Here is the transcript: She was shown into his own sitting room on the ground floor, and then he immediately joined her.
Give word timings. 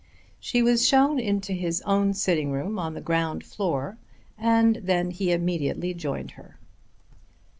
She 0.39 0.63
was 0.63 0.87
shown 0.87 1.19
into 1.19 1.53
his 1.53 1.79
own 1.81 2.15
sitting 2.15 2.49
room 2.51 2.79
on 2.79 2.95
the 2.95 3.01
ground 3.01 3.43
floor, 3.43 3.99
and 4.35 4.77
then 4.77 5.11
he 5.11 5.31
immediately 5.31 5.93
joined 5.93 6.31
her. 6.31 6.57